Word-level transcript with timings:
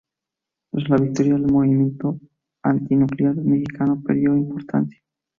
Tras 0.71 0.89
la 0.89 0.95
victoria, 0.97 1.35
el 1.35 1.45
movimiento 1.45 2.19
antinuclear 2.63 3.35
mexicano 3.35 4.01
perdió 4.03 4.35
importancia. 4.35 4.99